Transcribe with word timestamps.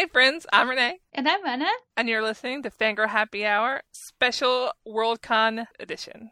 Hey 0.00 0.06
friends, 0.06 0.46
I'm 0.50 0.70
Renee. 0.70 0.98
And 1.12 1.28
I'm 1.28 1.44
Anna. 1.44 1.68
And 1.94 2.08
you're 2.08 2.22
listening 2.22 2.62
to 2.62 2.70
Fangirl 2.70 3.10
Happy 3.10 3.44
Hour 3.44 3.82
Special 3.92 4.72
Worldcon 4.88 5.66
Edition. 5.78 6.30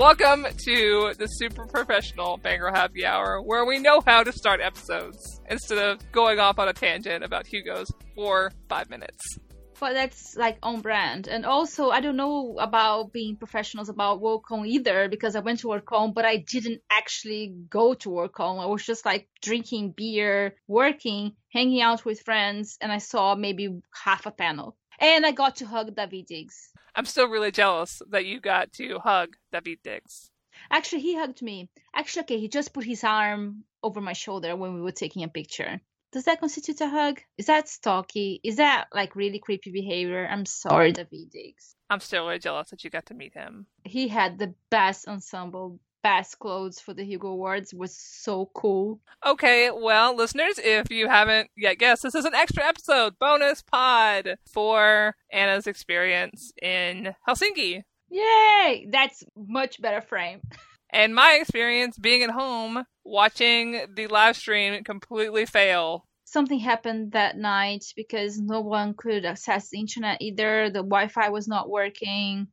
Welcome 0.00 0.46
to 0.64 1.12
the 1.18 1.26
super 1.26 1.66
professional 1.66 2.38
Fangirl 2.38 2.74
Happy 2.74 3.04
Hour, 3.04 3.42
where 3.42 3.66
we 3.66 3.78
know 3.78 4.00
how 4.00 4.22
to 4.22 4.32
start 4.32 4.62
episodes 4.62 5.42
instead 5.50 5.76
of 5.76 6.10
going 6.10 6.38
off 6.38 6.58
on 6.58 6.68
a 6.68 6.72
tangent 6.72 7.22
about 7.22 7.46
Hugo's 7.46 7.92
for 8.14 8.50
five 8.66 8.88
minutes. 8.88 9.36
But 9.78 9.92
that's 9.92 10.36
like 10.38 10.56
on 10.62 10.80
brand. 10.80 11.28
And 11.28 11.44
also, 11.44 11.90
I 11.90 12.00
don't 12.00 12.16
know 12.16 12.56
about 12.58 13.12
being 13.12 13.36
professionals 13.36 13.90
about 13.90 14.22
Worldcon 14.22 14.66
either 14.66 15.10
because 15.10 15.36
I 15.36 15.40
went 15.40 15.58
to 15.60 15.66
Worldcon, 15.66 16.14
but 16.14 16.24
I 16.24 16.38
didn't 16.38 16.80
actually 16.88 17.54
go 17.68 17.92
to 17.92 18.08
Worldcon. 18.08 18.58
I 18.58 18.66
was 18.66 18.82
just 18.82 19.04
like 19.04 19.28
drinking 19.42 19.92
beer, 19.94 20.56
working, 20.66 21.32
hanging 21.50 21.82
out 21.82 22.06
with 22.06 22.22
friends, 22.22 22.78
and 22.80 22.90
I 22.90 22.98
saw 22.98 23.34
maybe 23.34 23.82
half 23.92 24.24
a 24.24 24.30
panel. 24.30 24.78
And 24.98 25.26
I 25.26 25.32
got 25.32 25.56
to 25.56 25.66
hug 25.66 25.94
Daveed 25.94 26.26
Diggs. 26.26 26.70
I'm 27.00 27.06
still 27.06 27.28
really 27.28 27.50
jealous 27.50 28.02
that 28.10 28.26
you 28.26 28.40
got 28.40 28.74
to 28.74 28.98
hug 28.98 29.34
Daveed 29.54 29.78
Diggs. 29.82 30.30
Actually, 30.70 31.00
he 31.00 31.16
hugged 31.16 31.40
me. 31.40 31.70
Actually, 31.94 32.24
okay, 32.24 32.38
he 32.38 32.46
just 32.46 32.74
put 32.74 32.84
his 32.84 33.04
arm 33.04 33.64
over 33.82 34.02
my 34.02 34.12
shoulder 34.12 34.54
when 34.54 34.74
we 34.74 34.82
were 34.82 34.92
taking 34.92 35.22
a 35.22 35.28
picture. 35.28 35.80
Does 36.12 36.24
that 36.24 36.40
constitute 36.40 36.78
a 36.82 36.88
hug? 36.90 37.18
Is 37.38 37.46
that 37.46 37.70
stalky? 37.70 38.38
Is 38.44 38.56
that 38.56 38.88
like 38.92 39.16
really 39.16 39.38
creepy 39.38 39.70
behavior? 39.70 40.28
I'm 40.30 40.44
sorry, 40.44 40.92
Daveed 40.92 41.30
Diggs. 41.30 41.74
I'm 41.88 42.00
still 42.00 42.26
really 42.26 42.38
jealous 42.38 42.68
that 42.68 42.84
you 42.84 42.90
got 42.90 43.06
to 43.06 43.14
meet 43.14 43.32
him. 43.32 43.64
He 43.82 44.08
had 44.08 44.38
the 44.38 44.52
best 44.68 45.08
ensemble 45.08 45.80
best 46.02 46.38
clothes 46.38 46.80
for 46.80 46.94
the 46.94 47.04
Hugo 47.04 47.28
Awards 47.28 47.74
was 47.74 47.96
so 47.96 48.50
cool. 48.54 49.00
Okay, 49.24 49.70
well, 49.70 50.16
listeners, 50.16 50.58
if 50.58 50.90
you 50.90 51.08
haven't 51.08 51.50
yet 51.56 51.78
guessed, 51.78 52.02
this 52.02 52.14
is 52.14 52.24
an 52.24 52.34
extra 52.34 52.64
episode, 52.64 53.18
bonus 53.18 53.62
pod 53.62 54.36
for 54.50 55.14
Anna's 55.32 55.66
experience 55.66 56.52
in 56.60 57.14
Helsinki. 57.28 57.82
Yay! 58.10 58.86
That's 58.90 59.22
much 59.36 59.80
better 59.80 60.00
frame. 60.00 60.40
and 60.90 61.14
my 61.14 61.38
experience 61.40 61.98
being 61.98 62.22
at 62.22 62.30
home 62.30 62.84
watching 63.04 63.86
the 63.94 64.06
live 64.08 64.36
stream 64.36 64.82
completely 64.84 65.46
fail 65.46 66.04
something 66.30 66.60
happened 66.60 67.12
that 67.12 67.36
night 67.36 67.84
because 67.96 68.38
no 68.38 68.60
one 68.60 68.94
could 68.94 69.24
access 69.24 69.68
the 69.68 69.80
internet 69.80 70.18
either. 70.20 70.70
The 70.70 70.78
Wi 70.78 71.08
Fi 71.08 71.28
was 71.28 71.48
not 71.48 71.68
working 71.68 72.46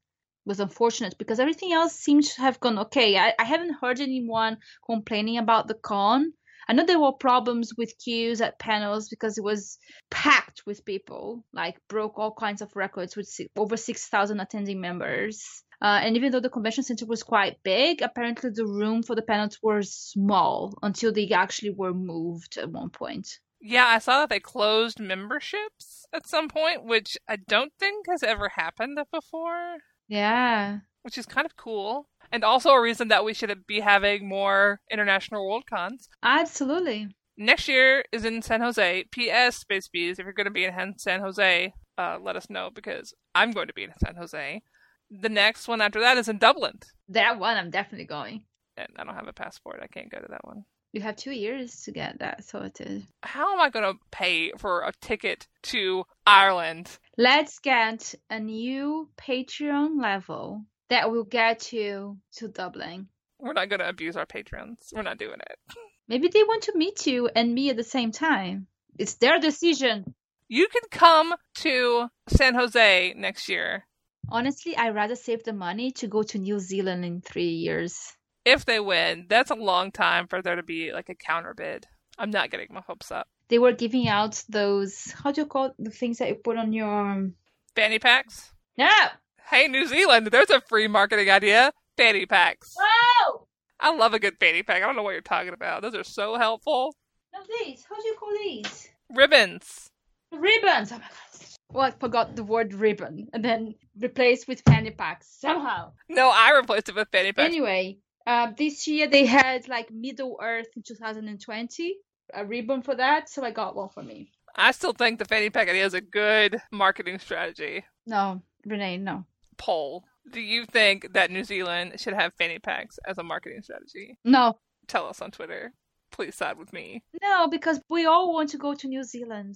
was 0.47 0.59
unfortunate 0.59 1.17
because 1.17 1.39
everything 1.39 1.73
else 1.73 1.93
seemed 1.93 2.23
to 2.23 2.41
have 2.41 2.59
gone 2.59 2.79
okay. 2.79 3.17
I, 3.17 3.33
I 3.37 3.43
haven't 3.43 3.77
heard 3.81 3.99
anyone 3.99 4.57
complaining 4.85 5.37
about 5.37 5.67
the 5.67 5.75
con. 5.75 6.33
I 6.69 6.73
know 6.73 6.85
there 6.85 6.99
were 6.99 7.13
problems 7.13 7.73
with 7.77 7.97
queues 7.97 8.41
at 8.41 8.59
panels 8.59 9.07
because 9.07 9.37
it 9.37 9.43
was 9.43 9.77
packed 10.09 10.63
with 10.65 10.83
people, 10.83 11.45
like 11.53 11.77
broke 11.87 12.17
all 12.17 12.33
kinds 12.33 12.61
of 12.61 12.75
records 12.75 13.15
with 13.15 13.29
over 13.55 13.77
6,000 13.77 14.39
attending 14.39 14.81
members. 14.81 15.63
Uh, 15.81 15.99
and 16.01 16.15
even 16.17 16.31
though 16.31 16.39
the 16.39 16.49
convention 16.49 16.83
center 16.83 17.05
was 17.05 17.23
quite 17.23 17.61
big, 17.63 18.01
apparently 18.01 18.49
the 18.49 18.65
room 18.65 19.03
for 19.03 19.15
the 19.15 19.21
panels 19.21 19.59
were 19.61 19.83
small 19.83 20.73
until 20.81 21.13
they 21.13 21.29
actually 21.29 21.69
were 21.69 21.93
moved 21.93 22.57
at 22.57 22.69
one 22.69 22.89
point. 22.89 23.39
Yeah, 23.61 23.85
I 23.85 23.99
saw 23.99 24.19
that 24.19 24.29
they 24.29 24.39
closed 24.39 24.99
memberships 24.99 26.05
at 26.13 26.27
some 26.27 26.47
point, 26.47 26.83
which 26.83 27.17
I 27.27 27.37
don't 27.37 27.73
think 27.79 28.07
has 28.09 28.23
ever 28.23 28.49
happened 28.49 28.99
before. 29.11 29.77
Yeah. 30.07 30.79
Which 31.03 31.17
is 31.17 31.25
kind 31.25 31.45
of 31.45 31.55
cool. 31.55 32.07
And 32.31 32.43
also 32.43 32.71
a 32.71 32.81
reason 32.81 33.07
that 33.07 33.23
we 33.23 33.33
should 33.33 33.65
be 33.67 33.79
having 33.79 34.27
more 34.27 34.81
international 34.91 35.47
world 35.47 35.63
cons. 35.69 36.09
Absolutely. 36.21 37.09
Next 37.37 37.67
year 37.67 38.03
is 38.11 38.25
in 38.25 38.41
San 38.41 38.61
Jose. 38.61 39.05
P.S. 39.11 39.57
Space 39.57 39.87
Bees, 39.87 40.19
if 40.19 40.25
you're 40.25 40.33
going 40.33 40.45
to 40.45 40.51
be 40.51 40.65
in 40.65 40.95
San 40.97 41.21
Jose, 41.21 41.73
uh, 41.97 42.17
let 42.21 42.35
us 42.35 42.49
know 42.49 42.69
because 42.73 43.13
I'm 43.35 43.51
going 43.51 43.67
to 43.67 43.73
be 43.73 43.83
in 43.83 43.91
San 44.03 44.15
Jose. 44.15 44.61
The 45.09 45.29
next 45.29 45.67
one 45.67 45.79
after 45.79 46.01
that 46.01 46.17
is 46.17 46.27
in 46.27 46.37
Dublin. 46.37 46.79
That 47.07 47.39
one 47.39 47.55
I'm 47.55 47.69
definitely 47.69 48.07
going. 48.07 48.43
And 48.75 48.89
I 48.97 49.03
don't 49.03 49.15
have 49.15 49.27
a 49.27 49.33
passport. 49.33 49.79
I 49.81 49.87
can't 49.87 50.11
go 50.11 50.19
to 50.19 50.27
that 50.29 50.45
one. 50.45 50.65
You 50.97 51.03
have 51.03 51.15
two 51.15 51.31
years 51.31 51.83
to 51.83 51.91
get 51.91 52.17
that 52.21 52.43
sorted. 52.43 53.05
How 53.21 53.53
am 53.53 53.61
I 53.61 53.69
going 53.69 53.85
to 53.85 53.99
pay 54.09 54.49
for 54.57 54.81
a 54.81 54.91
ticket 54.99 55.47
to 55.69 56.05
Ireland? 56.25 56.97
Let's 57.19 57.59
get 57.59 58.15
a 58.31 58.39
new 58.39 59.07
Patreon 59.15 60.01
level 60.01 60.65
that 60.89 61.11
will 61.11 61.23
get 61.23 61.71
you 61.71 62.17
to 62.37 62.47
Dublin. 62.47 63.09
We're 63.37 63.53
not 63.53 63.69
going 63.69 63.81
to 63.81 63.87
abuse 63.87 64.17
our 64.17 64.25
patrons. 64.25 64.91
We're 64.91 65.03
not 65.03 65.19
doing 65.19 65.39
it. 65.39 65.59
Maybe 66.07 66.29
they 66.29 66.41
want 66.41 66.63
to 66.63 66.75
meet 66.75 67.05
you 67.05 67.27
and 67.27 67.53
me 67.53 67.69
at 67.69 67.77
the 67.77 67.83
same 67.83 68.11
time. 68.11 68.65
It's 68.97 69.13
their 69.17 69.39
decision. 69.39 70.15
You 70.47 70.67
can 70.67 70.89
come 70.89 71.35
to 71.57 72.07
San 72.29 72.55
Jose 72.55 73.13
next 73.15 73.49
year. 73.49 73.85
Honestly, 74.29 74.75
I'd 74.75 74.95
rather 74.95 75.15
save 75.15 75.43
the 75.43 75.53
money 75.53 75.91
to 75.91 76.07
go 76.07 76.23
to 76.23 76.39
New 76.39 76.57
Zealand 76.57 77.05
in 77.05 77.21
three 77.21 77.51
years 77.51 78.17
if 78.47 78.63
they 78.63 78.79
win, 78.79 79.25
that's 79.27 79.51
a 79.51 79.55
long 79.55 79.91
time 79.91 80.27
for 80.27 80.41
there 80.41 80.55
to 80.55 80.63
be 80.63 80.93
like 80.93 81.09
a 81.09 81.15
counter 81.15 81.53
bid. 81.53 81.85
I'm 82.17 82.31
not 82.31 82.49
getting 82.49 82.69
my 82.71 82.81
hopes 82.81 83.11
up. 83.11 83.27
They 83.49 83.59
were 83.59 83.73
giving 83.73 84.07
out 84.07 84.41
those 84.49 85.13
how 85.21 85.31
do 85.31 85.41
you 85.41 85.47
call 85.47 85.65
it? 85.65 85.73
the 85.77 85.91
things 85.91 86.17
that 86.19 86.29
you 86.29 86.35
put 86.35 86.57
on 86.57 86.71
your 86.71 87.11
um, 87.11 87.33
fanny 87.75 87.99
packs? 87.99 88.51
Yeah. 88.77 89.09
Hey, 89.49 89.67
New 89.67 89.85
Zealand, 89.85 90.27
there's 90.27 90.49
a 90.49 90.61
free 90.61 90.87
marketing 90.87 91.29
idea. 91.29 91.73
Fanny 91.97 92.25
packs. 92.25 92.75
Oh! 92.79 93.47
I 93.79 93.93
love 93.93 94.13
a 94.13 94.19
good 94.19 94.37
fanny 94.39 94.63
pack. 94.63 94.81
I 94.81 94.85
don't 94.85 94.95
know 94.95 95.03
what 95.03 95.11
you're 95.11 95.21
talking 95.21 95.53
about. 95.53 95.81
Those 95.81 95.95
are 95.95 96.03
so 96.03 96.37
helpful. 96.37 96.95
No, 97.33 97.39
these. 97.59 97.85
How 97.87 97.95
do 97.95 98.07
you 98.07 98.15
call 98.19 98.31
these? 98.43 98.89
Ribbons. 99.13 99.89
Ribbons. 100.31 100.91
Oh 100.91 100.95
my 100.95 101.01
god. 101.01 101.27
Well, 101.73 101.85
I 101.85 101.91
forgot 101.91 102.35
the 102.35 102.43
word 102.43 102.73
ribbon 102.73 103.27
and 103.33 103.43
then 103.43 103.75
replaced 103.99 104.47
with 104.47 104.61
fanny 104.65 104.91
packs 104.91 105.27
somehow. 105.39 105.91
No, 106.07 106.29
I 106.33 106.55
replaced 106.55 106.89
it 106.89 106.95
with 106.95 107.09
fanny 107.11 107.33
packs. 107.33 107.45
Anyway, 107.45 107.97
uh, 108.27 108.51
this 108.57 108.87
year 108.87 109.07
they 109.07 109.25
had 109.25 109.67
like 109.67 109.89
Middle 109.89 110.37
Earth 110.41 110.67
in 110.75 110.83
2020, 110.83 111.95
a 112.33 112.45
ribbon 112.45 112.81
for 112.81 112.93
that, 112.95 113.29
so 113.29 113.43
I 113.43 113.51
got 113.51 113.75
one 113.75 113.89
for 113.89 114.03
me. 114.03 114.31
I 114.55 114.71
still 114.71 114.93
think 114.93 115.17
the 115.17 115.25
fanny 115.25 115.49
pack 115.49 115.69
idea 115.69 115.85
is 115.85 115.93
a 115.93 116.01
good 116.01 116.61
marketing 116.71 117.19
strategy. 117.19 117.85
No, 118.05 118.41
Renee, 118.65 118.97
no. 118.97 119.25
Poll. 119.57 120.03
Do 120.31 120.41
you 120.41 120.65
think 120.65 121.13
that 121.13 121.31
New 121.31 121.45
Zealand 121.45 121.93
should 121.99 122.13
have 122.13 122.33
fanny 122.37 122.59
packs 122.59 122.99
as 123.07 123.17
a 123.17 123.23
marketing 123.23 123.61
strategy? 123.63 124.17
No. 124.25 124.57
Tell 124.87 125.07
us 125.07 125.21
on 125.21 125.31
Twitter. 125.31 125.71
Please 126.11 126.35
side 126.35 126.57
with 126.57 126.73
me. 126.73 127.03
No, 127.21 127.47
because 127.47 127.79
we 127.89 128.05
all 128.05 128.33
want 128.33 128.49
to 128.49 128.57
go 128.57 128.73
to 128.73 128.87
New 128.87 129.03
Zealand. 129.03 129.55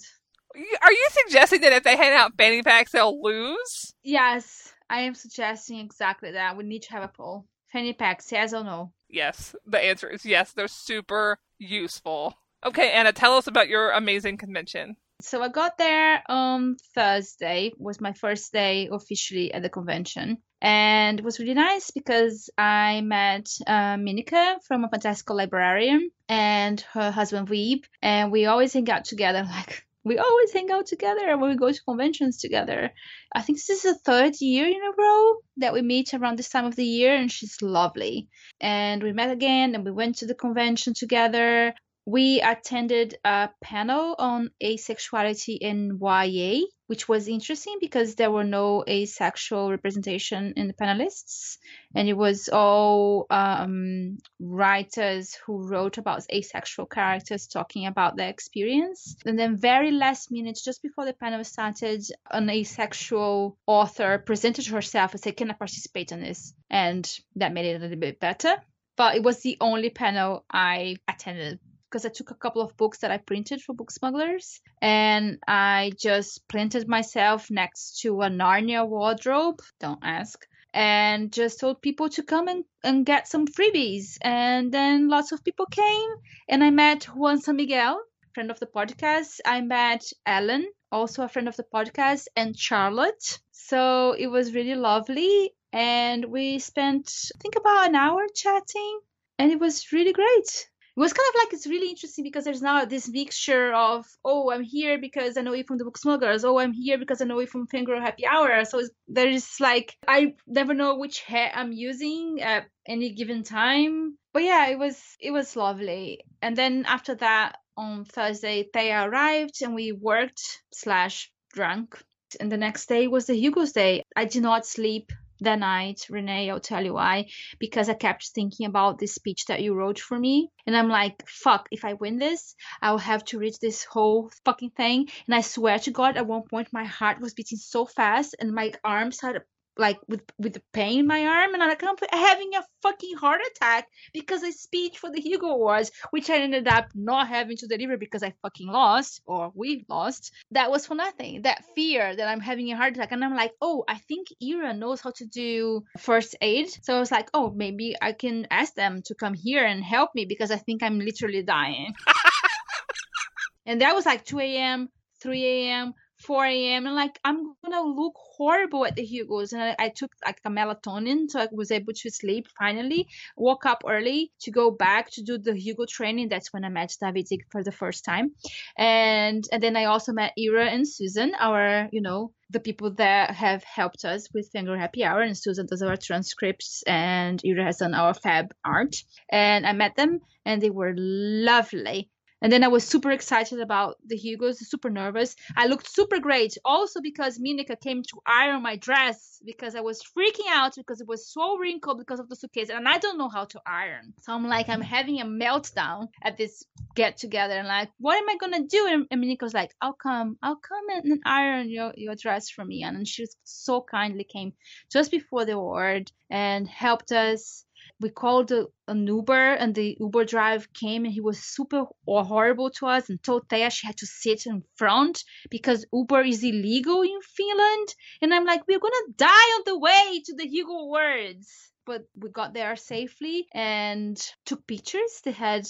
Are 0.55 0.91
you 0.91 1.07
suggesting 1.11 1.61
that 1.61 1.73
if 1.73 1.83
they 1.83 1.97
hand 1.97 2.13
out 2.13 2.33
fanny 2.37 2.61
packs, 2.61 2.91
they'll 2.91 3.21
lose? 3.21 3.93
Yes, 4.03 4.71
I 4.89 5.01
am 5.01 5.15
suggesting 5.15 5.79
exactly 5.79 6.31
that. 6.31 6.57
We 6.57 6.63
need 6.63 6.83
to 6.83 6.91
have 6.91 7.03
a 7.03 7.07
poll. 7.07 7.45
Fanny 7.71 7.93
packs, 7.93 8.31
yes 8.31 8.53
or 8.53 8.63
no? 8.63 8.91
Yes. 9.09 9.55
The 9.65 9.79
answer 9.79 10.09
is 10.09 10.25
yes. 10.25 10.51
They're 10.51 10.67
super 10.67 11.39
useful. 11.57 12.35
Okay, 12.65 12.91
Anna, 12.91 13.11
tell 13.11 13.37
us 13.37 13.47
about 13.47 13.69
your 13.69 13.91
amazing 13.91 14.37
convention. 14.37 14.95
So 15.21 15.41
I 15.41 15.49
got 15.49 15.77
there 15.77 16.23
on 16.27 16.77
Thursday, 16.95 17.71
was 17.77 18.01
my 18.01 18.13
first 18.13 18.51
day 18.51 18.89
officially 18.91 19.53
at 19.53 19.61
the 19.61 19.69
convention. 19.69 20.39
And 20.61 21.19
it 21.19 21.25
was 21.25 21.39
really 21.39 21.53
nice 21.53 21.91
because 21.91 22.49
I 22.57 23.01
met 23.01 23.47
uh, 23.65 23.97
Mieneke 23.97 24.63
from 24.63 24.83
a 24.83 24.89
fantastical 24.89 25.37
librarian 25.37 26.11
and 26.27 26.79
her 26.93 27.11
husband 27.11 27.49
Weeb, 27.49 27.85
and 28.01 28.31
we 28.31 28.45
always 28.45 28.73
hang 28.73 28.89
out 28.89 29.05
together 29.05 29.43
like 29.49 29.85
we 30.03 30.17
always 30.17 30.51
hang 30.51 30.71
out 30.71 30.87
together 30.87 31.37
we 31.37 31.55
go 31.55 31.71
to 31.71 31.83
conventions 31.83 32.37
together. 32.37 32.91
I 33.35 33.41
think 33.41 33.57
this 33.59 33.69
is 33.69 33.83
the 33.83 33.95
third 33.95 34.33
year 34.41 34.65
in 34.65 34.81
a 34.81 35.01
row 35.01 35.35
that 35.57 35.73
we 35.73 35.81
meet 35.81 36.13
around 36.13 36.37
this 36.37 36.49
time 36.49 36.65
of 36.65 36.75
the 36.75 36.85
year, 36.85 37.15
and 37.15 37.31
she's 37.31 37.61
lovely. 37.61 38.27
And 38.59 39.03
we 39.03 39.13
met 39.13 39.31
again, 39.31 39.75
and 39.75 39.85
we 39.85 39.91
went 39.91 40.17
to 40.17 40.25
the 40.25 40.35
convention 40.35 40.93
together 40.93 41.73
we 42.05 42.41
attended 42.41 43.15
a 43.23 43.49
panel 43.61 44.15
on 44.17 44.49
asexuality 44.61 45.57
in 45.59 45.99
YA, 46.01 46.61
which 46.87 47.07
was 47.07 47.27
interesting 47.27 47.77
because 47.79 48.15
there 48.15 48.31
were 48.31 48.43
no 48.43 48.83
asexual 48.89 49.69
representation 49.69 50.53
in 50.57 50.67
the 50.67 50.73
panelists, 50.73 51.57
and 51.93 52.09
it 52.09 52.17
was 52.17 52.49
all 52.49 53.27
um, 53.29 54.17
writers 54.39 55.35
who 55.45 55.67
wrote 55.67 55.99
about 55.99 56.25
asexual 56.33 56.87
characters 56.87 57.45
talking 57.45 57.85
about 57.85 58.17
their 58.17 58.29
experience. 58.29 59.15
And 59.25 59.37
then, 59.37 59.55
very 59.55 59.91
last 59.91 60.31
minute, 60.31 60.59
just 60.63 60.81
before 60.81 61.05
the 61.05 61.13
panel 61.13 61.43
started, 61.43 62.03
an 62.31 62.49
asexual 62.49 63.57
author 63.67 64.17
presented 64.17 64.65
herself 64.65 65.11
and 65.11 65.21
said, 65.21 65.37
"Can 65.37 65.51
I 65.51 65.53
participate 65.53 66.11
in 66.11 66.21
this?" 66.21 66.53
And 66.69 67.07
that 67.35 67.53
made 67.53 67.67
it 67.67 67.75
a 67.75 67.79
little 67.79 67.99
bit 67.99 68.19
better. 68.19 68.55
But 68.97 69.15
it 69.15 69.23
was 69.23 69.39
the 69.41 69.57
only 69.61 69.89
panel 69.89 70.45
I 70.51 70.97
attended 71.07 71.59
because 71.91 72.05
I 72.05 72.09
took 72.09 72.31
a 72.31 72.35
couple 72.35 72.61
of 72.61 72.77
books 72.77 72.99
that 72.99 73.11
I 73.11 73.17
printed 73.17 73.61
for 73.61 73.75
Book 73.75 73.91
Smugglers 73.91 74.61
and 74.81 75.39
I 75.45 75.91
just 75.97 76.47
planted 76.47 76.87
myself 76.87 77.51
next 77.51 77.99
to 78.01 78.21
a 78.21 78.29
Narnia 78.29 78.87
wardrobe. 78.87 79.61
Don't 79.81 79.99
ask. 80.01 80.47
And 80.73 81.33
just 81.33 81.59
told 81.59 81.81
people 81.81 82.07
to 82.11 82.23
come 82.23 82.47
and, 82.47 82.63
and 82.81 83.05
get 83.05 83.27
some 83.27 83.45
freebies. 83.45 84.17
And 84.21 84.71
then 84.71 85.09
lots 85.09 85.33
of 85.33 85.43
people 85.43 85.65
came 85.65 86.09
and 86.47 86.63
I 86.63 86.69
met 86.69 87.03
Juan 87.03 87.41
San 87.41 87.57
Miguel, 87.57 88.01
friend 88.33 88.51
of 88.51 88.59
the 88.61 88.67
podcast. 88.67 89.41
I 89.45 89.59
met 89.59 90.05
Ellen, 90.25 90.65
also 90.93 91.23
a 91.23 91.27
friend 91.27 91.49
of 91.49 91.57
the 91.57 91.65
podcast, 91.75 92.27
and 92.37 92.57
Charlotte. 92.57 93.39
So 93.51 94.13
it 94.13 94.27
was 94.27 94.53
really 94.53 94.75
lovely. 94.75 95.53
And 95.73 96.23
we 96.23 96.59
spent, 96.59 97.11
I 97.35 97.37
think, 97.41 97.57
about 97.57 97.89
an 97.89 97.95
hour 97.95 98.25
chatting. 98.33 98.99
And 99.37 99.51
it 99.51 99.59
was 99.59 99.91
really 99.91 100.13
great 100.13 100.70
it 100.95 100.99
was 100.99 101.13
kind 101.13 101.27
of 101.29 101.39
like 101.39 101.53
it's 101.53 101.67
really 101.67 101.89
interesting 101.89 102.23
because 102.23 102.43
there's 102.43 102.61
now 102.61 102.83
this 102.83 103.07
mixture 103.09 103.73
of 103.73 104.05
oh 104.25 104.51
i'm 104.51 104.63
here 104.63 104.99
because 104.99 105.37
i 105.37 105.41
know 105.41 105.53
you 105.53 105.63
from 105.63 105.77
the 105.77 105.85
book 105.85 105.97
smugglers 105.97 106.43
oh 106.43 106.59
i'm 106.59 106.73
here 106.73 106.97
because 106.97 107.21
i 107.21 107.25
know 107.25 107.39
you 107.39 107.47
from 107.47 107.67
fangirl 107.67 108.01
happy 108.01 108.25
hour. 108.25 108.65
So 108.65 108.81
there's 109.07 109.59
like 109.59 109.95
i 110.07 110.33
never 110.47 110.73
know 110.73 110.97
which 110.97 111.21
hat 111.21 111.51
i'm 111.55 111.71
using 111.71 112.41
at 112.41 112.65
any 112.85 113.13
given 113.13 113.43
time. 113.43 114.17
But 114.33 114.43
yeah 114.43 114.67
it 114.67 114.77
was 114.77 114.99
it 115.19 115.31
was 115.31 115.55
lovely. 115.55 116.25
And 116.41 116.55
then 116.55 116.85
after 116.87 117.15
that 117.15 117.57
on 117.77 118.05
thursday 118.05 118.67
Thea 118.73 119.03
arrived 119.03 119.61
and 119.61 119.73
we 119.73 119.91
worked 119.91 120.41
slash 120.73 121.31
drunk. 121.53 122.01
And 122.39 122.51
the 122.51 122.57
next 122.57 122.87
day 122.87 123.07
was 123.07 123.25
the 123.25 123.33
hugo's 123.33 123.73
day. 123.73 124.03
I 124.15 124.25
did 124.25 124.41
not 124.41 124.65
sleep 124.65 125.11
that 125.41 125.59
night, 125.59 126.05
Renee, 126.09 126.49
I'll 126.49 126.59
tell 126.59 126.83
you 126.83 126.93
why. 126.93 127.27
Because 127.59 127.89
I 127.89 127.93
kept 127.93 128.29
thinking 128.29 128.65
about 128.65 128.99
this 128.99 129.15
speech 129.15 129.45
that 129.47 129.61
you 129.61 129.73
wrote 129.73 129.99
for 129.99 130.17
me. 130.17 130.49
And 130.65 130.75
I'm 130.75 130.89
like, 130.89 131.27
fuck, 131.27 131.67
if 131.71 131.83
I 131.85 131.93
win 131.93 132.17
this, 132.17 132.55
I'll 132.81 132.97
have 132.97 133.25
to 133.25 133.39
read 133.39 133.55
this 133.61 133.83
whole 133.83 134.31
fucking 134.45 134.71
thing. 134.71 135.09
And 135.27 135.35
I 135.35 135.41
swear 135.41 135.79
to 135.79 135.91
God, 135.91 136.17
at 136.17 136.27
one 136.27 136.43
point, 136.43 136.69
my 136.71 136.85
heart 136.85 137.19
was 137.19 137.33
beating 137.33 137.57
so 137.57 137.85
fast 137.85 138.35
and 138.39 138.53
my 138.53 138.71
arms 138.83 139.17
started 139.17 139.43
like 139.77 139.99
with 140.07 140.21
with 140.37 140.53
the 140.53 140.61
pain 140.73 140.99
in 140.99 141.07
my 141.07 141.25
arm 141.25 141.53
and 141.53 141.63
I'm 141.63 141.69
like, 141.69 141.83
I'm 141.83 141.95
having 142.11 142.51
a 142.55 142.63
fucking 142.81 143.15
heart 143.15 143.41
attack 143.51 143.87
because 144.13 144.43
I 144.43 144.51
speech 144.51 144.97
for 144.97 145.09
the 145.09 145.21
Hugo 145.21 145.47
Awards, 145.47 145.91
which 146.11 146.29
I 146.29 146.37
ended 146.37 146.67
up 146.67 146.89
not 146.93 147.27
having 147.27 147.57
to 147.57 147.67
deliver 147.67 147.97
because 147.97 148.23
I 148.23 148.33
fucking 148.41 148.67
lost 148.67 149.21
or 149.25 149.51
we 149.55 149.85
lost. 149.87 150.31
That 150.51 150.71
was 150.71 150.85
for 150.85 150.95
nothing. 150.95 151.43
That 151.43 151.63
fear 151.75 152.15
that 152.15 152.27
I'm 152.27 152.41
having 152.41 152.71
a 152.71 152.77
heart 152.77 152.93
attack. 152.93 153.11
And 153.11 153.23
I'm 153.23 153.35
like, 153.35 153.53
oh, 153.61 153.83
I 153.87 153.97
think 153.97 154.27
Ira 154.43 154.73
knows 154.73 155.01
how 155.01 155.11
to 155.17 155.25
do 155.25 155.83
first 155.99 156.35
aid. 156.41 156.69
So 156.83 156.95
I 156.95 156.99
was 156.99 157.11
like, 157.11 157.29
oh, 157.33 157.51
maybe 157.51 157.95
I 158.01 158.13
can 158.13 158.47
ask 158.51 158.73
them 158.75 159.01
to 159.03 159.15
come 159.15 159.33
here 159.33 159.65
and 159.65 159.83
help 159.83 160.11
me 160.15 160.25
because 160.25 160.51
I 160.51 160.57
think 160.57 160.83
I'm 160.83 160.99
literally 160.99 161.43
dying. 161.43 161.93
and 163.65 163.81
that 163.81 163.95
was 163.95 164.05
like 164.05 164.25
2 164.25 164.39
a.m., 164.39 164.89
3 165.21 165.45
a.m., 165.45 165.93
4 166.21 166.45
a.m. 166.45 166.85
and 166.85 166.95
like 166.95 167.19
I'm 167.23 167.55
gonna 167.63 167.83
look 167.83 168.13
horrible 168.15 168.85
at 168.85 168.95
the 168.95 169.03
Hugos. 169.03 169.53
And 169.53 169.61
I, 169.61 169.75
I, 169.79 169.89
took 169.89 170.11
like 170.25 170.39
a 170.45 170.49
melatonin, 170.49 171.29
so 171.29 171.39
I 171.39 171.47
was 171.51 171.71
able 171.71 171.93
to 171.93 172.09
sleep 172.09 172.47
finally. 172.57 173.07
Woke 173.35 173.65
up 173.65 173.83
early 173.87 174.31
to 174.41 174.51
go 174.51 174.71
back 174.71 175.09
to 175.11 175.23
do 175.23 175.37
the 175.37 175.55
Hugo 175.55 175.85
training. 175.85 176.29
That's 176.29 176.53
when 176.53 176.63
I 176.63 176.69
met 176.69 176.95
David 177.01 177.27
for 177.51 177.63
the 177.63 177.71
first 177.71 178.05
time, 178.05 178.31
and 178.77 179.43
and 179.51 179.63
then 179.63 179.75
I 179.75 179.85
also 179.85 180.13
met 180.13 180.33
Ira 180.37 180.65
and 180.65 180.87
Susan, 180.87 181.33
our 181.39 181.89
you 181.91 182.01
know 182.01 182.33
the 182.51 182.59
people 182.59 182.91
that 182.95 183.31
have 183.31 183.63
helped 183.63 184.03
us 184.05 184.27
with 184.33 184.51
Fangirl 184.51 184.77
Happy 184.77 185.03
Hour, 185.03 185.21
and 185.21 185.37
Susan 185.37 185.65
does 185.65 185.81
our 185.81 185.97
transcripts, 185.97 186.83
and 186.85 187.41
Ira 187.45 187.63
has 187.63 187.77
done 187.77 187.93
our 187.93 188.13
fab 188.13 188.53
art. 188.63 188.95
And 189.29 189.65
I 189.65 189.73
met 189.73 189.95
them, 189.95 190.19
and 190.45 190.61
they 190.61 190.69
were 190.69 190.93
lovely. 190.95 192.09
And 192.41 192.51
then 192.51 192.63
I 192.63 192.69
was 192.69 192.83
super 192.83 193.11
excited 193.11 193.59
about 193.59 193.97
the 194.05 194.17
Hugos, 194.17 194.57
super 194.67 194.89
nervous. 194.89 195.35
I 195.55 195.67
looked 195.67 195.87
super 195.87 196.19
great, 196.19 196.57
also 196.65 196.99
because 197.01 197.39
Mieneke 197.39 197.79
came 197.81 198.01
to 198.03 198.21
iron 198.25 198.63
my 198.63 198.75
dress 198.77 199.39
because 199.45 199.75
I 199.75 199.81
was 199.81 200.01
freaking 200.01 200.49
out 200.49 200.73
because 200.75 201.01
it 201.01 201.07
was 201.07 201.31
so 201.31 201.57
wrinkled 201.57 201.99
because 201.99 202.19
of 202.19 202.29
the 202.29 202.35
suitcase, 202.35 202.69
and 202.69 202.87
I 202.87 202.97
don't 202.97 203.17
know 203.17 203.29
how 203.29 203.45
to 203.45 203.61
iron. 203.65 204.13
So 204.21 204.33
I'm 204.33 204.47
like, 204.47 204.69
I'm 204.69 204.81
having 204.81 205.21
a 205.21 205.25
meltdown 205.25 206.07
at 206.23 206.37
this 206.37 206.63
get 206.95 207.17
together, 207.17 207.53
and 207.53 207.67
like, 207.67 207.89
what 207.99 208.17
am 208.17 208.29
I 208.29 208.37
gonna 208.37 208.65
do? 208.67 209.05
And, 209.11 209.21
Mieneke 209.21 209.41
was 209.41 209.53
like, 209.53 209.73
I'll 209.81 209.93
come, 209.93 210.37
I'll 210.41 210.55
come 210.55 210.85
and 210.89 211.21
iron 211.25 211.69
your 211.69 211.93
your 211.95 212.15
dress 212.15 212.49
for 212.49 212.65
me, 212.65 212.83
and 212.83 213.07
she 213.07 213.25
so 213.43 213.85
kindly 213.89 214.23
came 214.23 214.53
just 214.91 215.11
before 215.11 215.45
the 215.45 215.53
award 215.53 216.11
and 216.29 216.67
helped 216.67 217.11
us 217.11 217.65
we 218.01 218.09
called 218.09 218.51
an 218.51 219.07
Uber 219.07 219.53
and 219.53 219.75
the 219.75 219.95
Uber 219.99 220.25
driver 220.25 220.65
came 220.73 221.05
and 221.05 221.13
he 221.13 221.21
was 221.21 221.39
super 221.39 221.85
horrible 222.05 222.71
to 222.71 222.87
us 222.87 223.09
and 223.09 223.21
told 223.21 223.47
Thea 223.47 223.69
she 223.69 223.87
had 223.87 223.97
to 223.97 224.07
sit 224.07 224.45
in 224.45 224.63
front 224.75 225.23
because 225.49 225.85
Uber 225.93 226.21
is 226.21 226.43
illegal 226.43 227.03
in 227.03 227.19
Finland. 227.21 227.95
And 228.21 228.33
I'm 228.33 228.45
like, 228.45 228.67
we're 228.67 228.79
gonna 228.79 229.13
die 229.15 229.27
on 229.27 229.61
the 229.65 229.79
way 229.79 230.21
to 230.25 230.35
the 230.35 230.47
Hugo 230.47 230.73
Awards. 230.73 231.71
But 231.85 232.03
we 232.15 232.29
got 232.29 232.53
there 232.53 232.75
safely 232.75 233.47
and 233.53 234.19
took 234.45 234.65
pictures. 234.67 235.21
They 235.23 235.31
had 235.31 235.67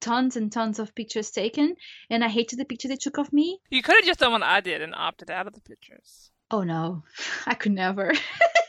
tons 0.00 0.36
and 0.36 0.52
tons 0.52 0.78
of 0.78 0.94
pictures 0.94 1.30
taken, 1.30 1.76
and 2.10 2.22
I 2.22 2.28
hated 2.28 2.58
the 2.58 2.66
picture 2.66 2.88
they 2.88 2.96
took 2.96 3.16
of 3.16 3.32
me. 3.32 3.58
You 3.70 3.82
could 3.82 3.96
have 3.96 4.04
just 4.04 4.20
done 4.20 4.32
what 4.32 4.42
I 4.42 4.60
did 4.60 4.82
and 4.82 4.94
opted 4.94 5.30
out 5.30 5.46
of 5.46 5.54
the 5.54 5.62
pictures. 5.62 6.30
Oh 6.50 6.62
no, 6.62 7.04
I 7.46 7.54
could 7.54 7.72
never. 7.72 8.12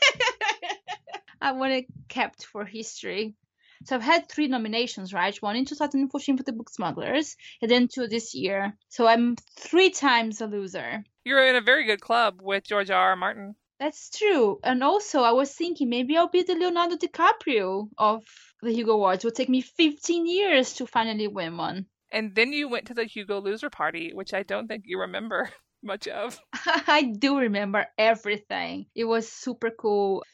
I 1.40 1.52
want 1.52 1.72
it 1.72 1.86
kept 2.08 2.44
for 2.44 2.64
history. 2.64 3.34
So 3.84 3.94
I've 3.94 4.02
had 4.02 4.28
three 4.28 4.48
nominations, 4.48 5.12
right? 5.12 5.36
One 5.42 5.56
in 5.56 5.64
2014 5.64 6.36
for 6.36 6.42
the 6.42 6.52
Book 6.52 6.70
Smugglers, 6.70 7.36
and 7.60 7.70
then 7.70 7.88
two 7.88 8.08
this 8.08 8.34
year. 8.34 8.76
So 8.88 9.06
I'm 9.06 9.36
three 9.58 9.90
times 9.90 10.40
a 10.40 10.46
loser. 10.46 11.04
You're 11.24 11.46
in 11.46 11.56
a 11.56 11.60
very 11.60 11.84
good 11.84 12.00
club 12.00 12.40
with 12.42 12.64
George 12.64 12.90
R. 12.90 13.10
R. 13.10 13.16
Martin. 13.16 13.54
That's 13.78 14.08
true. 14.10 14.58
And 14.64 14.82
also, 14.82 15.20
I 15.20 15.32
was 15.32 15.52
thinking 15.52 15.90
maybe 15.90 16.16
I'll 16.16 16.28
be 16.28 16.42
the 16.42 16.54
Leonardo 16.54 16.96
DiCaprio 16.96 17.88
of 17.98 18.24
the 18.62 18.72
Hugo 18.72 18.92
Awards. 18.92 19.22
It 19.22 19.26
will 19.26 19.32
take 19.32 19.50
me 19.50 19.60
15 19.60 20.26
years 20.26 20.74
to 20.74 20.86
finally 20.86 21.28
win 21.28 21.56
one. 21.58 21.86
And 22.10 22.34
then 22.34 22.52
you 22.52 22.68
went 22.68 22.86
to 22.86 22.94
the 22.94 23.04
Hugo 23.04 23.40
Loser 23.40 23.68
Party, 23.68 24.12
which 24.14 24.32
I 24.32 24.42
don't 24.42 24.68
think 24.68 24.84
you 24.86 25.00
remember 25.00 25.50
much 25.82 26.08
of. 26.08 26.40
I 26.86 27.02
do 27.02 27.38
remember 27.38 27.86
everything. 27.98 28.86
It 28.94 29.04
was 29.04 29.30
super 29.30 29.70
cool. 29.70 30.24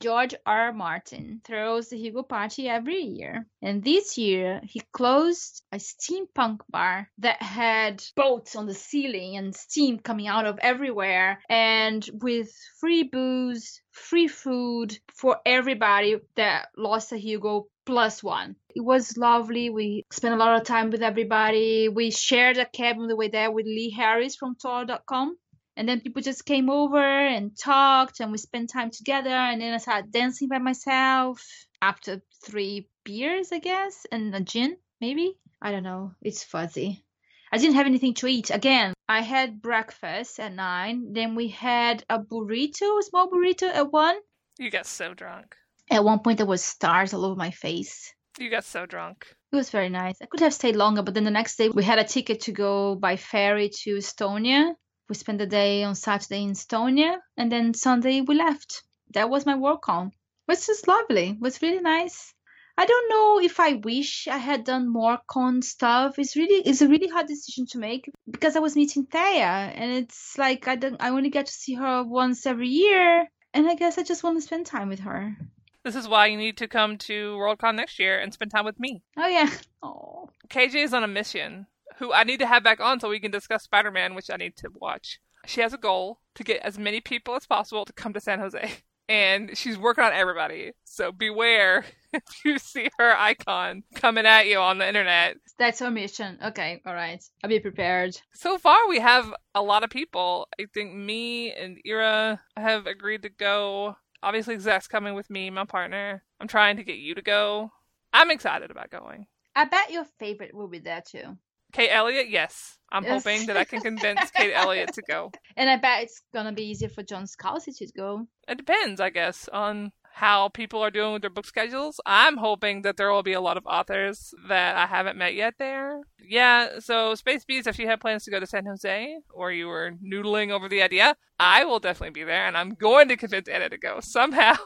George 0.00 0.34
R. 0.44 0.72
Martin 0.72 1.40
throws 1.44 1.88
the 1.88 1.96
Hugo 1.96 2.22
Party 2.22 2.68
every 2.68 3.00
year. 3.00 3.46
And 3.62 3.82
this 3.82 4.18
year, 4.18 4.60
he 4.64 4.80
closed 4.92 5.64
a 5.72 5.76
steampunk 5.76 6.60
bar 6.68 7.10
that 7.18 7.42
had 7.42 8.04
boats 8.14 8.56
on 8.56 8.66
the 8.66 8.74
ceiling 8.74 9.36
and 9.36 9.54
steam 9.54 9.98
coming 9.98 10.28
out 10.28 10.46
of 10.46 10.58
everywhere, 10.60 11.40
and 11.48 12.08
with 12.12 12.52
free 12.78 13.04
booze, 13.04 13.80
free 13.90 14.28
food 14.28 14.98
for 15.14 15.38
everybody 15.46 16.16
that 16.36 16.68
lost 16.76 17.12
a 17.12 17.16
Hugo 17.16 17.68
plus 17.86 18.22
one. 18.22 18.56
It 18.74 18.84
was 18.84 19.16
lovely. 19.16 19.70
We 19.70 20.04
spent 20.10 20.34
a 20.34 20.38
lot 20.38 20.60
of 20.60 20.66
time 20.66 20.90
with 20.90 21.02
everybody. 21.02 21.88
We 21.88 22.10
shared 22.10 22.58
a 22.58 22.66
cabin 22.66 23.06
the 23.06 23.16
way 23.16 23.28
there 23.28 23.50
with 23.50 23.64
Lee 23.64 23.90
Harris 23.90 24.36
from 24.36 24.56
Tor.com 24.56 25.38
and 25.76 25.86
then 25.88 26.00
people 26.00 26.22
just 26.22 26.46
came 26.46 26.70
over 26.70 26.98
and 27.02 27.56
talked 27.56 28.20
and 28.20 28.32
we 28.32 28.38
spent 28.38 28.70
time 28.70 28.90
together. 28.90 29.30
And 29.30 29.60
then 29.60 29.74
i 29.74 29.76
started 29.76 30.10
dancing 30.10 30.48
by 30.48 30.58
myself 30.58 31.44
after 31.82 32.22
three 32.44 32.88
beers 33.04 33.52
i 33.52 33.58
guess 33.58 34.06
and 34.10 34.34
a 34.34 34.40
gin 34.40 34.76
maybe? 35.00 35.38
I 35.60 35.70
don't 35.70 35.82
know. 35.82 36.12
It's 36.22 36.42
fuzzy. 36.42 37.04
I 37.52 37.58
didn't 37.58 37.76
have 37.76 37.86
anything 37.86 38.14
to 38.14 38.26
eat. 38.26 38.50
Again 38.50 38.94
i 39.08 39.20
had 39.20 39.62
breakfast 39.62 40.40
at 40.40 40.54
nine. 40.54 41.12
Then 41.12 41.34
we 41.34 41.48
had 41.48 42.04
a 42.08 42.18
burrito 42.18 42.98
a 42.98 43.02
small 43.02 43.30
burrito 43.30 43.68
at 43.68 43.92
one. 43.92 44.16
You 44.58 44.70
got 44.70 44.86
so 44.86 45.14
drunk. 45.14 45.54
At 45.90 46.04
one 46.04 46.20
point 46.20 46.38
there 46.38 46.46
was 46.46 46.64
stars 46.64 47.12
all 47.12 47.24
over 47.24 47.36
my 47.36 47.50
face. 47.50 48.12
You 48.38 48.50
got 48.50 48.64
so 48.64 48.86
drunk. 48.86 49.26
It 49.52 49.56
was 49.56 49.70
very 49.70 49.88
nice. 49.88 50.16
I 50.20 50.26
could 50.26 50.40
have 50.40 50.52
stayed 50.52 50.76
longer, 50.76 51.02
but 51.02 51.14
then 51.14 51.24
the 51.24 51.30
next 51.30 51.56
day 51.56 51.68
we 51.68 51.84
had 51.84 51.98
a 51.98 52.04
ticket 52.04 52.40
to 52.42 52.52
go 52.52 52.94
by 52.94 53.16
ferry 53.16 53.70
to 53.82 53.96
Estonia 53.96 54.74
we 55.08 55.14
spent 55.14 55.38
the 55.38 55.46
day 55.46 55.84
on 55.84 55.94
Saturday 55.94 56.42
in 56.42 56.52
Estonia, 56.52 57.18
and 57.36 57.50
then 57.50 57.74
Sunday 57.74 58.20
we 58.20 58.34
left. 58.34 58.82
That 59.12 59.30
was 59.30 59.46
my 59.46 59.54
Worldcon. 59.54 60.08
It 60.08 60.12
was 60.48 60.66
just 60.66 60.88
lovely. 60.88 61.30
It 61.30 61.40
was 61.40 61.62
really 61.62 61.80
nice. 61.80 62.34
I 62.78 62.84
don't 62.84 63.08
know 63.08 63.40
if 63.40 63.58
I 63.58 63.74
wish 63.74 64.28
I 64.28 64.36
had 64.36 64.64
done 64.64 64.88
more 64.92 65.18
con 65.26 65.62
stuff. 65.62 66.18
It's 66.18 66.36
really 66.36 66.60
it's 66.68 66.82
a 66.82 66.88
really 66.88 67.08
hard 67.08 67.26
decision 67.26 67.66
to 67.68 67.78
make 67.78 68.10
because 68.30 68.54
I 68.54 68.60
was 68.60 68.76
meeting 68.76 69.06
Thea 69.06 69.72
and 69.74 69.92
it's 69.92 70.36
like 70.36 70.68
I 70.68 70.76
don't 70.76 71.00
I 71.00 71.08
only 71.08 71.30
get 71.30 71.46
to 71.46 71.52
see 71.52 71.74
her 71.74 72.04
once 72.04 72.44
every 72.44 72.68
year 72.68 73.26
and 73.54 73.66
I 73.66 73.76
guess 73.76 73.96
I 73.96 74.02
just 74.02 74.22
want 74.22 74.36
to 74.36 74.42
spend 74.42 74.66
time 74.66 74.90
with 74.90 75.00
her. 75.00 75.36
This 75.84 75.96
is 75.96 76.06
why 76.06 76.26
you 76.26 76.36
need 76.36 76.58
to 76.58 76.68
come 76.68 76.98
to 76.98 77.36
Worldcon 77.36 77.76
next 77.76 77.98
year 77.98 78.18
and 78.18 78.34
spend 78.34 78.50
time 78.50 78.66
with 78.66 78.78
me. 78.78 79.02
Oh 79.16 79.28
yeah. 79.28 79.50
Oh. 79.82 80.28
KJ 80.48 80.84
is 80.84 80.94
on 80.94 81.04
a 81.04 81.08
mission 81.08 81.66
who 81.98 82.12
I 82.12 82.24
need 82.24 82.40
to 82.40 82.46
have 82.46 82.62
back 82.62 82.80
on 82.80 83.00
so 83.00 83.08
we 83.08 83.20
can 83.20 83.30
discuss 83.30 83.64
Spider 83.64 83.90
Man, 83.90 84.14
which 84.14 84.30
I 84.30 84.36
need 84.36 84.56
to 84.58 84.70
watch. 84.74 85.20
She 85.46 85.60
has 85.60 85.72
a 85.72 85.78
goal 85.78 86.20
to 86.34 86.44
get 86.44 86.62
as 86.62 86.78
many 86.78 87.00
people 87.00 87.34
as 87.34 87.46
possible 87.46 87.84
to 87.84 87.92
come 87.92 88.12
to 88.12 88.20
San 88.20 88.38
Jose. 88.38 88.78
And 89.08 89.56
she's 89.56 89.78
working 89.78 90.02
on 90.02 90.12
everybody. 90.12 90.72
So 90.82 91.12
beware 91.12 91.84
if 92.12 92.22
you 92.44 92.58
see 92.58 92.88
her 92.98 93.16
icon 93.16 93.84
coming 93.94 94.26
at 94.26 94.48
you 94.48 94.58
on 94.58 94.78
the 94.78 94.88
internet. 94.88 95.36
That's 95.58 95.80
our 95.80 95.92
mission. 95.92 96.38
Okay, 96.44 96.82
all 96.84 96.92
right. 96.92 97.22
I'll 97.42 97.48
be 97.48 97.60
prepared. 97.60 98.18
So 98.34 98.58
far, 98.58 98.88
we 98.88 98.98
have 98.98 99.32
a 99.54 99.62
lot 99.62 99.84
of 99.84 99.90
people. 99.90 100.48
I 100.60 100.66
think 100.74 100.92
me 100.92 101.52
and 101.52 101.78
Ira 101.86 102.40
have 102.56 102.86
agreed 102.86 103.22
to 103.22 103.28
go. 103.28 103.96
Obviously, 104.24 104.58
Zach's 104.58 104.88
coming 104.88 105.14
with 105.14 105.30
me, 105.30 105.50
my 105.50 105.64
partner. 105.64 106.24
I'm 106.40 106.48
trying 106.48 106.76
to 106.78 106.84
get 106.84 106.96
you 106.96 107.14
to 107.14 107.22
go. 107.22 107.70
I'm 108.12 108.32
excited 108.32 108.72
about 108.72 108.90
going. 108.90 109.26
I 109.54 109.66
bet 109.66 109.90
your 109.90 110.04
favorite 110.18 110.54
will 110.54 110.68
be 110.68 110.80
there 110.80 111.02
too. 111.06 111.38
Kate 111.72 111.90
Elliott, 111.90 112.28
yes. 112.30 112.78
I'm 112.92 113.04
Yes. 113.04 113.24
hoping 113.24 113.46
that 113.46 113.56
I 113.56 113.64
can 113.64 113.80
convince 113.80 114.30
Kate 114.30 114.52
Elliott 114.54 114.92
to 114.94 115.02
go. 115.02 115.32
And 115.56 115.68
I 115.70 115.76
bet 115.76 116.02
it's 116.04 116.22
gonna 116.34 116.52
be 116.52 116.64
easier 116.68 116.88
for 116.88 117.02
John 117.02 117.24
Scalzi 117.24 117.76
to 117.78 117.86
go. 117.96 118.26
It 118.46 118.56
depends, 118.58 119.00
I 119.00 119.10
guess, 119.10 119.48
on 119.48 119.92
how 120.12 120.48
people 120.48 120.80
are 120.82 120.90
doing 120.90 121.12
with 121.12 121.22
their 121.22 121.30
book 121.30 121.46
schedules. 121.46 122.00
I'm 122.06 122.36
hoping 122.38 122.82
that 122.82 122.96
there 122.96 123.10
will 123.12 123.22
be 123.22 123.34
a 123.34 123.40
lot 123.40 123.56
of 123.58 123.66
authors 123.66 124.32
that 124.48 124.76
I 124.76 124.86
haven't 124.86 125.18
met 125.18 125.34
yet 125.34 125.54
there. 125.58 126.00
Yeah, 126.18 126.78
so 126.78 127.14
Space 127.14 127.44
Bees, 127.44 127.66
if 127.66 127.78
you 127.78 127.86
have 127.88 128.00
plans 128.00 128.24
to 128.24 128.30
go 128.30 128.40
to 128.40 128.46
San 128.46 128.64
Jose 128.66 129.16
or 129.30 129.50
you 129.52 129.66
were 129.66 129.92
noodling 130.02 130.50
over 130.50 130.68
the 130.68 130.80
idea, 130.82 131.16
I 131.38 131.64
will 131.64 131.80
definitely 131.80 132.18
be 132.18 132.24
there 132.24 132.46
and 132.46 132.56
I'm 132.56 132.70
going 132.74 133.08
to 133.08 133.16
convince 133.16 133.48
Anna 133.48 133.68
to 133.68 133.78
go 133.78 134.00
somehow. 134.00 134.54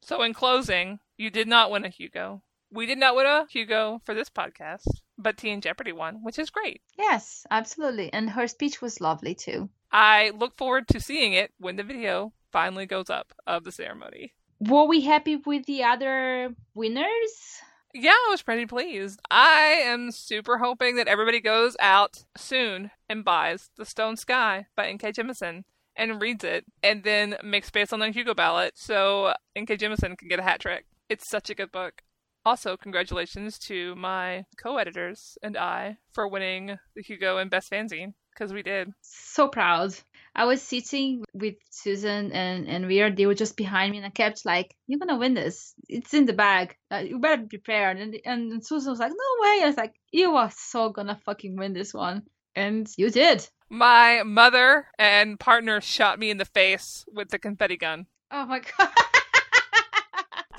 So, 0.00 0.22
in 0.22 0.32
closing, 0.32 1.00
you 1.16 1.28
did 1.28 1.48
not 1.48 1.72
win 1.72 1.84
a 1.84 1.88
Hugo. 1.88 2.42
We 2.70 2.86
did 2.86 2.98
not 2.98 3.16
win 3.16 3.26
a 3.26 3.46
Hugo 3.48 4.00
for 4.04 4.14
this 4.14 4.28
podcast, 4.28 4.86
but 5.16 5.36
Teen 5.36 5.60
Jeopardy 5.60 5.92
won, 5.92 6.22
which 6.22 6.38
is 6.38 6.50
great. 6.50 6.82
Yes, 6.98 7.46
absolutely. 7.50 8.12
And 8.12 8.30
her 8.30 8.46
speech 8.46 8.82
was 8.82 9.00
lovely 9.00 9.34
too. 9.34 9.70
I 9.90 10.32
look 10.36 10.56
forward 10.56 10.86
to 10.88 11.00
seeing 11.00 11.32
it 11.32 11.52
when 11.58 11.76
the 11.76 11.82
video 11.82 12.32
finally 12.52 12.86
goes 12.86 13.08
up 13.08 13.32
of 13.46 13.64
the 13.64 13.72
ceremony. 13.72 14.34
Were 14.60 14.84
we 14.84 15.00
happy 15.00 15.36
with 15.36 15.66
the 15.66 15.84
other 15.84 16.54
winners? 16.74 17.62
Yeah, 17.94 18.10
I 18.10 18.26
was 18.30 18.42
pretty 18.42 18.66
pleased. 18.66 19.20
I 19.30 19.80
am 19.84 20.10
super 20.12 20.58
hoping 20.58 20.96
that 20.96 21.08
everybody 21.08 21.40
goes 21.40 21.74
out 21.80 22.24
soon 22.36 22.90
and 23.08 23.24
buys 23.24 23.70
The 23.76 23.86
Stone 23.86 24.18
Sky 24.18 24.66
by 24.76 24.88
N.K. 24.88 25.12
Jemisin 25.12 25.64
and 25.96 26.20
reads 26.20 26.44
it 26.44 26.66
and 26.82 27.02
then 27.02 27.36
makes 27.42 27.68
space 27.68 27.92
on 27.92 28.00
the 28.00 28.10
Hugo 28.10 28.34
ballot 28.34 28.74
so 28.76 29.32
N.K. 29.56 29.78
Jemisin 29.78 30.18
can 30.18 30.28
get 30.28 30.38
a 30.38 30.42
hat 30.42 30.60
trick. 30.60 30.84
It's 31.08 31.30
such 31.30 31.48
a 31.48 31.54
good 31.54 31.72
book. 31.72 32.02
Also, 32.44 32.76
congratulations 32.76 33.58
to 33.58 33.94
my 33.96 34.44
co-editors 34.56 35.36
and 35.42 35.56
I 35.56 35.98
for 36.12 36.28
winning 36.28 36.78
the 36.94 37.02
Hugo 37.02 37.36
and 37.38 37.50
Best 37.50 37.70
Fanzine 37.70 38.14
because 38.32 38.52
we 38.52 38.62
did. 38.62 38.90
So 39.02 39.48
proud. 39.48 39.94
I 40.34 40.44
was 40.44 40.62
sitting 40.62 41.24
with 41.34 41.56
Susan 41.70 42.32
and 42.32 42.68
and 42.68 42.86
Weir. 42.86 43.10
They 43.10 43.26
were 43.26 43.34
just 43.34 43.56
behind 43.56 43.90
me, 43.90 43.98
and 43.98 44.06
I 44.06 44.10
kept 44.10 44.46
like, 44.46 44.74
"You're 44.86 45.00
gonna 45.00 45.18
win 45.18 45.34
this. 45.34 45.74
It's 45.88 46.14
in 46.14 46.26
the 46.26 46.32
bag. 46.32 46.76
Uh, 46.90 46.98
you 46.98 47.18
better 47.18 47.42
be 47.42 47.58
prepared." 47.58 47.98
And 47.98 48.16
and 48.24 48.64
Susan 48.64 48.90
was 48.92 49.00
like, 49.00 49.10
"No 49.10 49.42
way!" 49.42 49.62
I 49.62 49.66
was 49.66 49.76
like, 49.76 49.94
"You 50.12 50.36
are 50.36 50.50
so 50.56 50.90
gonna 50.90 51.20
fucking 51.24 51.56
win 51.56 51.72
this 51.72 51.92
one," 51.92 52.22
and 52.54 52.88
you 52.96 53.10
did. 53.10 53.46
My 53.68 54.22
mother 54.22 54.86
and 54.98 55.38
partner 55.38 55.80
shot 55.80 56.18
me 56.18 56.30
in 56.30 56.38
the 56.38 56.44
face 56.46 57.04
with 57.12 57.28
the 57.30 57.38
confetti 57.38 57.76
gun. 57.76 58.06
Oh 58.30 58.46
my 58.46 58.60
god. 58.78 58.88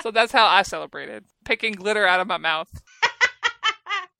So 0.01 0.11
that's 0.11 0.31
how 0.31 0.45
I 0.45 0.61
celebrated, 0.63 1.25
picking 1.45 1.73
glitter 1.73 2.05
out 2.05 2.19
of 2.19 2.27
my 2.27 2.37
mouth. 2.37 2.69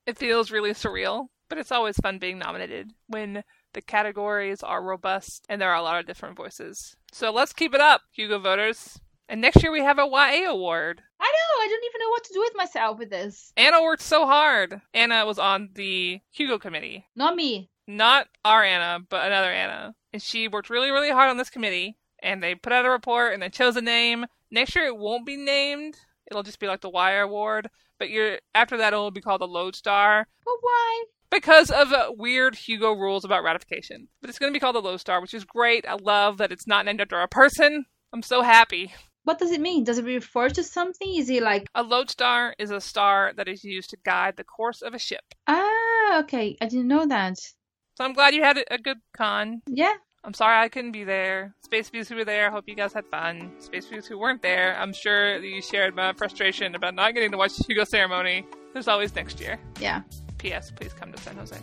It 0.06 0.18
feels 0.18 0.50
really 0.50 0.70
surreal, 0.70 1.28
but 1.48 1.58
it's 1.58 1.70
always 1.70 1.96
fun 1.96 2.18
being 2.18 2.38
nominated 2.38 2.90
when 3.06 3.44
the 3.74 3.80
categories 3.80 4.60
are 4.60 4.82
robust 4.82 5.46
and 5.48 5.60
there 5.60 5.70
are 5.70 5.76
a 5.76 5.82
lot 5.82 6.00
of 6.00 6.06
different 6.06 6.36
voices. 6.36 6.96
So 7.12 7.30
let's 7.30 7.52
keep 7.52 7.74
it 7.74 7.80
up, 7.80 8.02
Hugo 8.10 8.40
voters. 8.40 8.98
And 9.28 9.40
next 9.40 9.62
year 9.62 9.70
we 9.70 9.82
have 9.82 10.00
a 10.00 10.08
YA 10.10 10.50
award. 10.50 11.02
I 11.20 11.24
know. 11.24 11.62
I 11.62 11.68
don't 11.68 11.84
even 11.84 12.00
know 12.00 12.08
what 12.08 12.24
to 12.24 12.32
do 12.32 12.40
with 12.40 12.56
myself 12.56 12.98
with 12.98 13.10
this. 13.10 13.52
Anna 13.56 13.82
worked 13.82 14.02
so 14.02 14.26
hard. 14.26 14.80
Anna 14.92 15.24
was 15.24 15.38
on 15.38 15.68
the 15.74 16.20
Hugo 16.32 16.58
committee. 16.58 17.06
Not 17.14 17.36
me. 17.36 17.70
Not 17.86 18.26
our 18.44 18.64
Anna, 18.64 18.98
but 19.08 19.26
another 19.26 19.52
Anna. 19.52 19.94
And 20.12 20.20
she 20.20 20.48
worked 20.48 20.70
really, 20.70 20.90
really 20.90 21.10
hard 21.10 21.30
on 21.30 21.36
this 21.36 21.50
committee. 21.50 21.96
And 22.20 22.42
they 22.42 22.56
put 22.56 22.72
out 22.72 22.84
a 22.84 22.90
report 22.90 23.32
and 23.32 23.40
they 23.40 23.48
chose 23.48 23.76
a 23.76 23.80
name. 23.80 24.26
Next 24.50 24.74
year 24.74 24.86
it 24.86 24.96
won't 24.96 25.26
be 25.26 25.36
named. 25.36 25.96
It'll 26.30 26.42
just 26.42 26.60
be 26.60 26.66
like 26.66 26.80
the 26.80 26.90
Wire 26.90 27.22
Award. 27.22 27.68
But 27.98 28.10
you're 28.10 28.38
after 28.54 28.76
that 28.78 28.92
it'll 28.92 29.10
be 29.10 29.20
called 29.20 29.40
the 29.42 29.46
Lodestar 29.48 30.26
But 30.44 30.54
why? 30.60 31.04
because 31.30 31.70
of 31.70 31.92
uh, 31.92 32.10
weird 32.16 32.54
Hugo 32.56 32.92
rules 32.92 33.24
about 33.24 33.44
ratification. 33.44 34.08
But 34.20 34.30
it's 34.30 34.38
going 34.38 34.50
to 34.52 34.56
be 34.56 34.60
called 34.60 34.74
the 34.76 34.80
Lodestar, 34.82 35.20
which 35.20 35.34
is 35.34 35.44
great. 35.44 35.84
I 35.86 35.96
love 36.00 36.38
that 36.38 36.50
it's 36.52 36.66
not 36.66 36.84
named 36.86 37.00
after 37.00 37.20
a 37.20 37.28
person. 37.28 37.84
I'm 38.12 38.22
so 38.22 38.42
happy. 38.42 38.92
What 39.24 39.38
does 39.38 39.50
it 39.52 39.60
mean? 39.60 39.84
Does 39.84 39.98
it 39.98 40.04
refer 40.06 40.48
to 40.48 40.64
something? 40.64 41.14
Is 41.14 41.28
it 41.28 41.42
like 41.42 41.66
A 41.74 41.82
lodestar 41.82 42.54
is 42.58 42.70
a 42.70 42.80
star 42.80 43.32
that 43.36 43.48
is 43.48 43.62
used 43.62 43.90
to 43.90 43.98
guide 44.04 44.36
the 44.36 44.44
course 44.44 44.80
of 44.82 44.94
a 44.94 44.98
ship. 44.98 45.22
ah 45.46 46.20
okay? 46.20 46.56
I 46.60 46.66
didn't 46.66 46.88
know 46.88 47.06
that. 47.06 47.38
So 47.38 48.04
I'm 48.04 48.14
glad 48.14 48.34
you 48.34 48.42
had 48.42 48.56
a 48.56 48.74
a 48.74 48.78
good 48.78 48.96
con. 49.14 49.60
Yeah. 49.66 49.92
I'm 50.22 50.34
sorry 50.34 50.58
I 50.58 50.68
couldn't 50.68 50.92
be 50.92 51.04
there. 51.04 51.54
Space 51.62 51.88
Bees 51.88 52.08
who 52.08 52.16
were 52.16 52.26
there, 52.26 52.48
I 52.48 52.50
hope 52.50 52.64
you 52.66 52.74
guys 52.74 52.92
had 52.92 53.06
fun. 53.06 53.52
Space 53.58 53.86
Bees 53.86 54.06
who 54.06 54.18
weren't 54.18 54.42
there, 54.42 54.76
I'm 54.78 54.92
sure 54.92 55.38
you 55.38 55.62
shared 55.62 55.96
my 55.96 56.12
frustration 56.12 56.74
about 56.74 56.94
not 56.94 57.14
getting 57.14 57.30
to 57.30 57.38
watch 57.38 57.56
the 57.56 57.64
Hugo 57.66 57.84
ceremony. 57.84 58.46
There's 58.74 58.86
always 58.86 59.14
next 59.14 59.40
year. 59.40 59.58
Yeah. 59.80 60.02
P.S. 60.36 60.72
Please 60.72 60.92
come 60.92 61.10
to 61.12 61.18
San 61.18 61.36
Jose. 61.36 61.56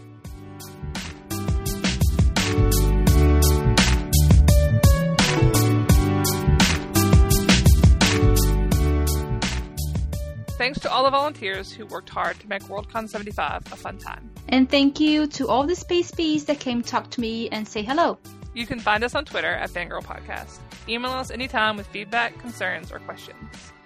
Thanks 10.58 10.80
to 10.80 10.92
all 10.92 11.04
the 11.04 11.12
volunteers 11.12 11.72
who 11.72 11.86
worked 11.86 12.10
hard 12.10 12.40
to 12.40 12.48
make 12.48 12.64
Worldcon 12.64 13.08
75 13.08 13.72
a 13.72 13.76
fun 13.76 14.00
time. 14.00 14.32
And 14.50 14.68
thank 14.68 15.00
you 15.00 15.28
to 15.28 15.48
all 15.48 15.68
the 15.68 15.76
space 15.76 16.10
bees 16.10 16.46
that 16.46 16.60
came 16.60 16.82
talk 16.82 17.12
to 17.12 17.22
me 17.22 17.48
and 17.50 17.68
say 17.68 17.84
hello. 17.84 18.18
You 18.58 18.66
can 18.66 18.80
find 18.80 19.04
us 19.04 19.14
on 19.14 19.24
Twitter 19.24 19.54
at 19.54 19.70
Fangirl 19.70 20.04
Podcast. 20.04 20.58
Email 20.90 21.12
us 21.12 21.30
anytime 21.30 21.78
with 21.78 21.86
feedback, 21.86 22.36
concerns, 22.40 22.92
or 22.92 22.98
questions. 22.98 23.38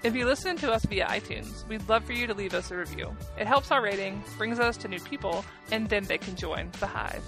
If 0.01 0.15
you 0.15 0.23
listen 0.23 0.55
to 0.59 0.71
us 0.71 0.85
via 0.85 1.07
iTunes, 1.07 1.67
we'd 1.67 1.89
love 1.89 2.05
for 2.05 2.13
you 2.13 2.25
to 2.25 2.33
leave 2.33 2.53
us 2.53 2.71
a 2.71 2.77
review. 2.77 3.13
It 3.37 3.47
helps 3.47 3.69
our 3.69 3.81
rating, 3.81 4.23
brings 4.37 4.59
us 4.59 4.77
to 4.77 4.87
new 4.87 5.01
people, 5.01 5.43
and 5.73 5.89
then 5.89 6.05
they 6.05 6.17
can 6.17 6.37
join 6.37 6.71
the 6.79 6.87
hive. 6.87 7.21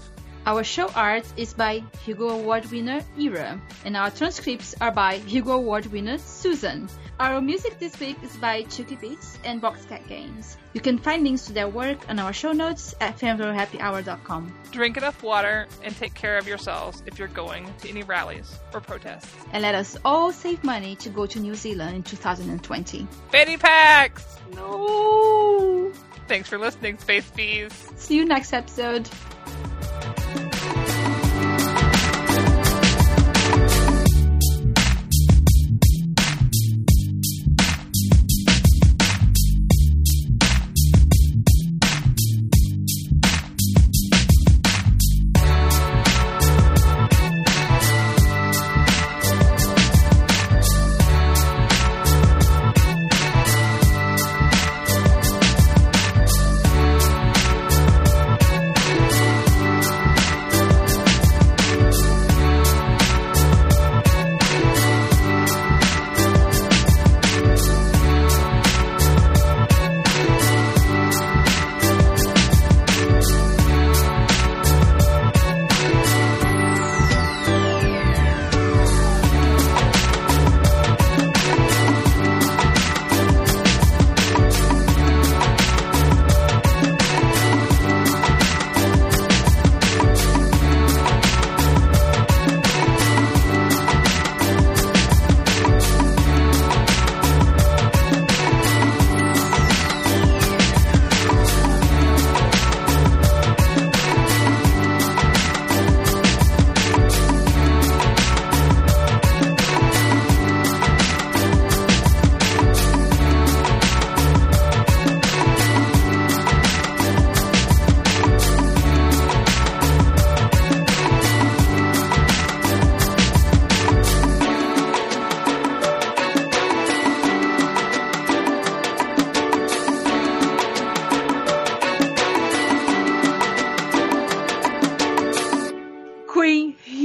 Our 0.46 0.62
show 0.62 0.88
art 0.94 1.24
is 1.38 1.54
by 1.54 1.82
Hugo 2.04 2.28
Award 2.28 2.70
winner 2.70 3.02
Ira, 3.18 3.58
and 3.86 3.96
our 3.96 4.10
transcripts 4.10 4.74
are 4.78 4.90
by 4.90 5.16
Hugo 5.16 5.52
Award 5.52 5.86
winner 5.86 6.18
Susan. 6.18 6.86
Our 7.18 7.40
music 7.40 7.78
this 7.78 7.98
week 7.98 8.18
is 8.22 8.36
by 8.36 8.64
Chucky 8.64 8.96
Beats 8.96 9.38
and 9.44 9.62
Boxcat 9.62 10.06
Games. 10.06 10.58
You 10.74 10.82
can 10.82 10.98
find 10.98 11.22
links 11.22 11.46
to 11.46 11.54
their 11.54 11.68
work 11.68 11.96
on 12.10 12.18
our 12.18 12.34
show 12.34 12.52
notes 12.52 12.94
at 13.00 13.18
fangirlhappyhour.com. 13.18 14.54
Drink 14.70 14.98
enough 14.98 15.22
water 15.22 15.66
and 15.82 15.96
take 15.96 16.12
care 16.12 16.36
of 16.36 16.46
yourselves 16.46 17.02
if 17.06 17.18
you're 17.18 17.28
going 17.28 17.72
to 17.78 17.88
any 17.88 18.02
rallies 18.02 18.58
or 18.74 18.82
protests. 18.82 19.32
And 19.52 19.62
let 19.62 19.74
us 19.74 19.96
all 20.04 20.30
save 20.30 20.62
money 20.62 20.94
to 20.96 21.08
go 21.08 21.24
to 21.24 21.40
New 21.40 21.54
Zealand 21.54 21.96
in 21.96 22.02
2020. 22.02 23.06
Fanny 23.30 23.56
packs! 23.56 24.36
No! 24.54 25.90
Thanks 26.28 26.50
for 26.50 26.58
listening, 26.58 26.98
Space 26.98 27.30
Bees. 27.30 27.72
See 27.96 28.16
you 28.16 28.26
next 28.26 28.52
episode. 28.52 29.08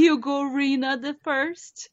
Hugo 0.10 0.42
Rena 0.42 0.98
the 0.98 1.16
first. 1.24 1.92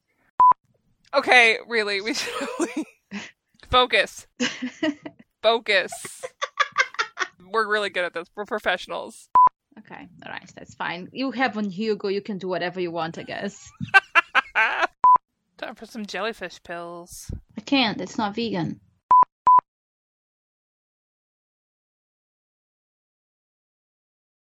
Okay, 1.13 1.59
really, 1.69 2.01
we 2.01 2.15
should 2.15 2.33
focus. 3.71 4.27
Focus. 5.43 6.25
We're 7.53 7.71
really 7.71 7.91
good 7.91 8.07
at 8.07 8.15
this. 8.15 8.27
We're 8.35 8.47
professionals. 8.47 9.29
Okay, 9.81 10.09
alright, 10.25 10.51
that's 10.57 10.75
fine. 10.75 11.11
You 11.13 11.31
have 11.33 11.59
on 11.59 11.69
Hugo, 11.69 12.09
you 12.09 12.23
can 12.23 12.39
do 12.39 12.49
whatever 12.49 12.81
you 12.81 12.91
want, 12.91 13.19
I 13.19 13.23
guess. 13.25 13.71
Time 15.59 15.75
for 15.75 15.85
some 15.85 16.07
jellyfish 16.07 16.63
pills. 16.63 17.31
I 17.59 17.61
can't, 17.61 18.01
it's 18.01 18.17
not 18.17 18.35
vegan. 18.35 18.81